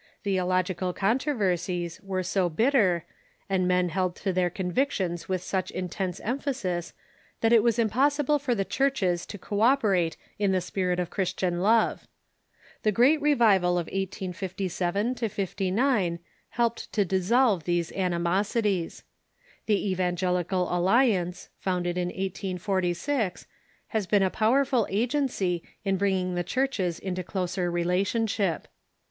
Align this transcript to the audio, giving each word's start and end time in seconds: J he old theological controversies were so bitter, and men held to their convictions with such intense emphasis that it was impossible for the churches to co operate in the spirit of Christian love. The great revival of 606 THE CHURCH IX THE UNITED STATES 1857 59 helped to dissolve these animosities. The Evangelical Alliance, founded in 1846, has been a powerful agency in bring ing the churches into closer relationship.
J 0.01 0.03
he 0.03 0.15
old 0.39 0.47
theological 0.47 0.93
controversies 0.93 2.01
were 2.01 2.23
so 2.23 2.49
bitter, 2.49 3.05
and 3.47 3.67
men 3.67 3.89
held 3.89 4.15
to 4.15 4.33
their 4.33 4.49
convictions 4.49 5.29
with 5.29 5.43
such 5.43 5.69
intense 5.69 6.19
emphasis 6.21 6.93
that 7.41 7.53
it 7.53 7.61
was 7.61 7.77
impossible 7.77 8.39
for 8.39 8.55
the 8.55 8.65
churches 8.65 9.27
to 9.27 9.37
co 9.37 9.61
operate 9.61 10.17
in 10.39 10.53
the 10.53 10.59
spirit 10.59 10.99
of 10.99 11.11
Christian 11.11 11.61
love. 11.61 12.07
The 12.81 12.91
great 12.91 13.21
revival 13.21 13.77
of 13.77 13.85
606 13.93 14.39
THE 14.55 14.69
CHURCH 14.69 14.71
IX 14.71 14.77
THE 14.79 14.85
UNITED 14.85 15.17
STATES 15.29 15.69
1857 15.69 16.17
59 16.17 16.19
helped 16.49 16.91
to 16.93 17.05
dissolve 17.05 17.63
these 17.65 17.91
animosities. 17.91 19.03
The 19.67 19.91
Evangelical 19.91 20.75
Alliance, 20.75 21.49
founded 21.59 21.99
in 21.99 22.07
1846, 22.07 23.45
has 23.89 24.07
been 24.07 24.23
a 24.23 24.31
powerful 24.31 24.87
agency 24.89 25.61
in 25.83 25.97
bring 25.97 26.15
ing 26.17 26.33
the 26.33 26.43
churches 26.43 26.97
into 26.97 27.21
closer 27.23 27.69
relationship. 27.69 28.67